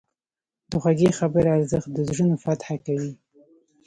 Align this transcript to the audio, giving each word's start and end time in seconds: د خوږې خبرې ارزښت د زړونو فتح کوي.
د 0.69 0.71
خوږې 0.81 1.09
خبرې 1.19 1.49
ارزښت 1.57 1.89
د 1.93 1.97
زړونو 2.09 2.35
فتح 2.43 2.69
کوي. 2.85 3.13